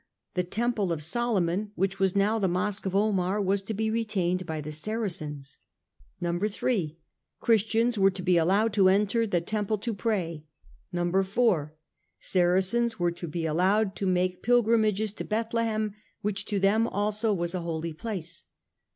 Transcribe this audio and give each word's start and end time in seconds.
The 0.33 0.43
Temple 0.43 0.91
of 0.91 1.03
Solomon, 1.03 1.73
which 1.75 1.99
was 1.99 2.15
now 2.15 2.39
the 2.39 2.47
Mosque 2.47 2.87
of 2.87 2.95
Omar, 2.95 3.39
was 3.39 3.61
to 3.61 3.73
be 3.75 3.91
retained 3.91 4.47
by 4.47 4.59
the 4.59 4.71
Saracens. 4.71 5.59
3. 6.19 6.97
Christians 7.39 7.99
were 7.99 8.09
to 8.09 8.23
be 8.23 8.35
allowed 8.35 8.73
to 8.73 8.89
enter 8.89 9.27
the 9.27 9.41
Temple 9.41 9.77
to 9.77 9.93
pray. 9.93 10.43
4. 10.91 11.75
Saracens 12.19 12.97
were 12.97 13.11
to 13.11 13.27
be 13.27 13.45
allowed 13.45 13.95
to 13.97 14.07
make 14.07 14.41
pilgrimages 14.41 15.13
to 15.13 15.23
Bethlehem, 15.23 15.93
which 16.23 16.45
to 16.45 16.59
them 16.59 16.87
also 16.87 17.31
was 17.31 17.53
a 17.53 17.61
holy 17.61 17.93
place. 17.93 18.45